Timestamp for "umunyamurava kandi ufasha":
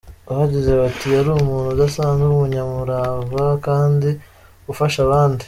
2.29-4.99